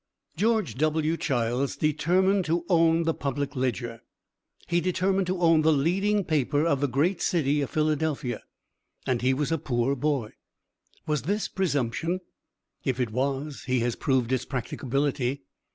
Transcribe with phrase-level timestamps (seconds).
[0.35, 1.15] George W.
[1.15, 4.01] Childs determined to own the Public Ledger.
[4.67, 8.41] He determined to own the leading paper of the great city of Philadelphia,
[9.05, 10.31] and he was a poor boy.
[11.05, 12.19] Was this presumption?
[12.83, 15.43] If it was he has proved its practicability.